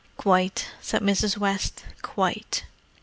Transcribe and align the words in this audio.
"Quite!" 0.17 0.69
said 0.81 1.03
Mrs. 1.03 1.37
West. 1.37 1.83
"Quite!" 2.01 2.63